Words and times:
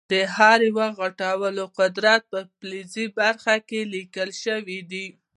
د 0.11 0.13
هر 0.35 0.59
یو 0.67 0.79
د 0.87 0.93
غټولو 0.99 1.63
قدرت 1.79 2.21
په 2.31 2.39
فلزي 2.57 3.05
برخه 3.19 3.55
کې 3.67 3.79
لیکل 3.95 4.29
شوی 4.43 4.79
دی. 4.91 5.05